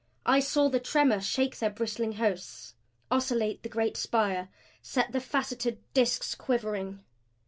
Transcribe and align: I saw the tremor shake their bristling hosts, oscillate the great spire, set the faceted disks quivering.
I 0.25 0.39
saw 0.39 0.67
the 0.67 0.79
tremor 0.79 1.21
shake 1.21 1.59
their 1.59 1.69
bristling 1.69 2.13
hosts, 2.13 2.73
oscillate 3.11 3.61
the 3.61 3.69
great 3.69 3.95
spire, 3.95 4.49
set 4.81 5.11
the 5.11 5.19
faceted 5.21 5.77
disks 5.93 6.33
quivering. 6.33 7.03